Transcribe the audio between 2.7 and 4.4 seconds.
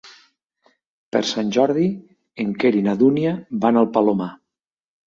i na Dúnia van al Palomar.